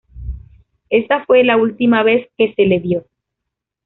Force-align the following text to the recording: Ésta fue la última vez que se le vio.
Ésta 0.89 1.25
fue 1.25 1.43
la 1.43 1.57
última 1.57 2.01
vez 2.01 2.27
que 2.35 2.55
se 2.55 2.65
le 2.65 2.79
vio. 2.79 3.05